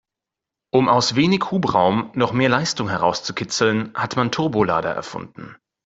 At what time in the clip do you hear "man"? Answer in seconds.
4.15-4.31